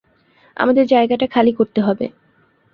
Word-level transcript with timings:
আমাদের 0.57 0.85
জায়গাটা 0.87 1.25
খালি 1.27 1.51
করতে 1.53 1.79
হবে! 1.81 2.05